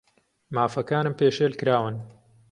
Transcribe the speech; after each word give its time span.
مافەکانم 0.55 1.13
پێشێل 1.19 1.53
کراون. 1.59 1.95